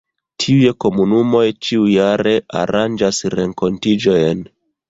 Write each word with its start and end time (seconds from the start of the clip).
Tiuj 0.43 0.71
komunumoj 0.85 1.43
ĉiujare 1.67 2.33
aranĝas 2.63 3.23
renkontiĝojn. 3.39 4.47